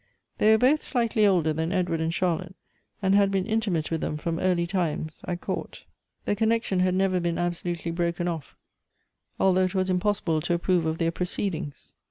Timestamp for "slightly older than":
0.83-1.71